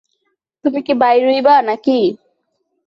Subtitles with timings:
[0.65, 1.99] তুমি কি বাইরোইবা নাকি?